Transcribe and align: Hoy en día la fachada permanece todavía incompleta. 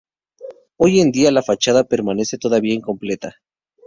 Hoy 0.77 0.99
en 0.99 1.11
día 1.11 1.29
la 1.31 1.43
fachada 1.43 1.83
permanece 1.83 2.39
todavía 2.39 2.73
incompleta. 2.73 3.35